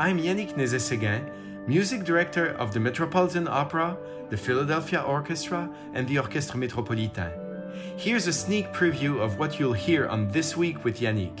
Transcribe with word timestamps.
I'm 0.00 0.20
Yannick 0.20 0.54
Nézet-Séguin, 0.54 1.66
music 1.66 2.04
director 2.04 2.50
of 2.50 2.72
the 2.72 2.78
Metropolitan 2.78 3.48
Opera, 3.48 3.98
the 4.30 4.36
Philadelphia 4.36 5.00
Orchestra, 5.02 5.68
and 5.92 6.06
the 6.06 6.20
Orchestre 6.20 6.56
Métropolitain. 6.56 7.32
Here's 7.98 8.28
a 8.28 8.32
sneak 8.32 8.72
preview 8.72 9.18
of 9.18 9.40
what 9.40 9.58
you'll 9.58 9.72
hear 9.72 10.06
on 10.06 10.28
This 10.28 10.56
Week 10.56 10.84
with 10.84 11.00
Yannick. 11.00 11.40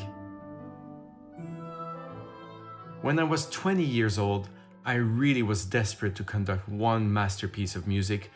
When 3.00 3.20
I 3.20 3.22
was 3.22 3.48
20 3.48 3.84
years 3.84 4.18
old, 4.18 4.48
I 4.84 4.94
really 4.94 5.44
was 5.44 5.64
desperate 5.64 6.16
to 6.16 6.24
conduct 6.24 6.68
one 6.68 7.12
masterpiece 7.12 7.76
of 7.76 7.86
music, 7.86 8.32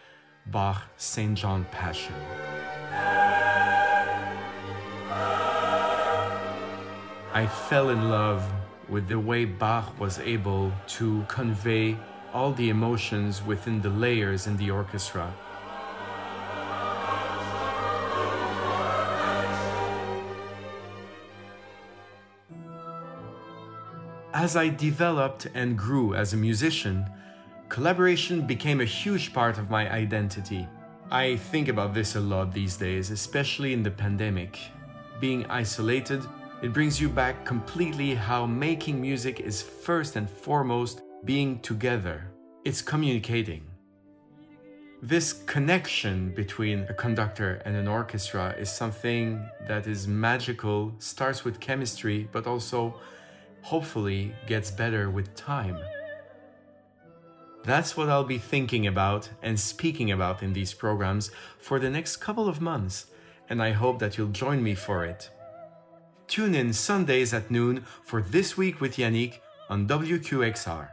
Bach 0.46 0.84
St. 0.98 1.36
John 1.36 1.66
Passion. 1.72 2.14
I 7.34 7.48
fell 7.68 7.88
in 7.88 8.08
love 8.08 8.48
with 8.88 9.08
the 9.08 9.18
way 9.18 9.44
Bach 9.44 9.98
was 9.98 10.18
able 10.18 10.72
to 10.86 11.24
convey 11.28 11.96
all 12.32 12.52
the 12.52 12.70
emotions 12.70 13.42
within 13.42 13.80
the 13.82 13.90
layers 13.90 14.46
in 14.46 14.56
the 14.56 14.70
orchestra. 14.70 15.32
As 24.34 24.56
I 24.56 24.70
developed 24.70 25.46
and 25.54 25.76
grew 25.76 26.14
as 26.14 26.32
a 26.32 26.36
musician, 26.36 27.06
collaboration 27.68 28.46
became 28.46 28.80
a 28.80 28.84
huge 28.84 29.32
part 29.32 29.58
of 29.58 29.70
my 29.70 29.88
identity. 29.92 30.66
I 31.10 31.36
think 31.36 31.68
about 31.68 31.92
this 31.92 32.16
a 32.16 32.20
lot 32.20 32.52
these 32.52 32.76
days, 32.76 33.10
especially 33.10 33.74
in 33.74 33.82
the 33.82 33.90
pandemic. 33.90 34.58
Being 35.20 35.44
isolated, 35.46 36.22
it 36.62 36.72
brings 36.72 37.00
you 37.00 37.08
back 37.08 37.44
completely 37.44 38.14
how 38.14 38.46
making 38.46 39.00
music 39.00 39.40
is 39.40 39.60
first 39.60 40.14
and 40.14 40.30
foremost 40.30 41.02
being 41.24 41.58
together. 41.58 42.30
It's 42.64 42.80
communicating. 42.80 43.64
This 45.02 45.32
connection 45.32 46.30
between 46.30 46.86
a 46.88 46.94
conductor 46.94 47.60
and 47.64 47.74
an 47.74 47.88
orchestra 47.88 48.54
is 48.56 48.70
something 48.70 49.44
that 49.66 49.88
is 49.88 50.06
magical, 50.06 50.94
starts 51.00 51.44
with 51.44 51.58
chemistry, 51.58 52.28
but 52.30 52.46
also 52.46 52.94
hopefully 53.62 54.32
gets 54.46 54.70
better 54.70 55.10
with 55.10 55.34
time. 55.34 55.76
That's 57.64 57.96
what 57.96 58.08
I'll 58.08 58.22
be 58.22 58.38
thinking 58.38 58.86
about 58.86 59.28
and 59.42 59.58
speaking 59.58 60.12
about 60.12 60.44
in 60.44 60.52
these 60.52 60.72
programs 60.72 61.32
for 61.58 61.80
the 61.80 61.90
next 61.90 62.18
couple 62.18 62.46
of 62.46 62.60
months, 62.60 63.06
and 63.48 63.60
I 63.60 63.72
hope 63.72 63.98
that 63.98 64.16
you'll 64.16 64.28
join 64.28 64.62
me 64.62 64.76
for 64.76 65.04
it. 65.04 65.28
Tune 66.32 66.54
in 66.54 66.72
Sundays 66.72 67.34
at 67.34 67.50
noon 67.50 67.84
for 68.06 68.22
This 68.22 68.56
Week 68.56 68.80
with 68.80 68.96
Yannick 68.96 69.40
on 69.68 69.86
WQXR. 69.86 70.88